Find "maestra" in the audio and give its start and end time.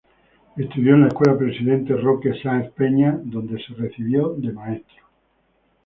4.51-5.03